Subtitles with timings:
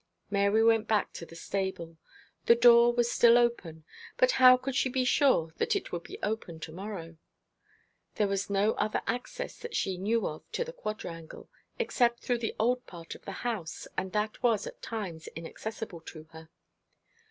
[0.31, 1.95] Mary went back to the stable.
[2.47, 3.83] The door was still open,
[4.17, 7.17] but how could she be sure that it would be open to morrow?
[8.15, 12.55] There was no other access that she knew of to the quadrangle, except through the
[12.57, 16.49] old part of the house, and that was at times inaccessible to her.